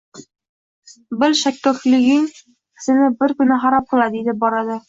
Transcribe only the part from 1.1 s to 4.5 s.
Bil, shakkokliging seni bir kuni xarob qiladi, yetib